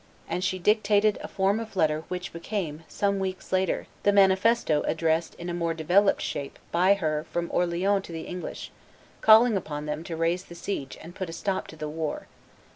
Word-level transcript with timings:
And 0.27 0.43
she 0.43 0.57
dictated 0.57 1.19
a 1.21 1.27
form 1.27 1.59
of 1.59 1.75
letter 1.75 2.05
which 2.07 2.33
became, 2.33 2.85
some 2.87 3.19
weeks 3.19 3.51
later, 3.51 3.85
the 4.01 4.11
manifesto 4.11 4.81
addressed 4.87 5.35
in 5.35 5.47
a 5.47 5.53
more 5.53 5.75
developed 5.75 6.23
shape 6.23 6.57
by 6.71 6.95
her 6.95 7.23
from 7.29 7.51
Orleans 7.53 8.03
to 8.07 8.11
the 8.11 8.21
English, 8.23 8.71
calling 9.21 9.55
upon 9.55 9.85
them 9.85 10.03
to 10.05 10.17
raise 10.17 10.45
the 10.45 10.55
siege 10.55 10.97
and 11.01 11.13
put 11.13 11.29
a 11.29 11.33
stop 11.33 11.67
to 11.67 11.75
the 11.75 11.87
war. 11.87 12.25